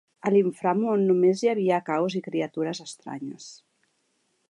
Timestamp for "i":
2.21-2.25